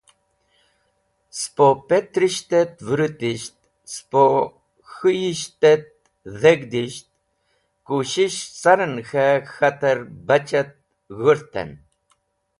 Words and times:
Po 1.55 1.67
petrisht 1.87 2.49
et 2.61 2.73
vũrũtisht, 2.85 3.57
spo 3.93 4.23
k̃hũyisht 4.91 5.61
et 5.71 5.85
deg̃hdisht, 6.41 7.07
kushish 7.87 8.39
caren 8.61 8.95
k̃he 9.07 9.27
k̃hater 9.51 9.97
bachat 10.27 10.69
g̃hũrten. 11.15 11.69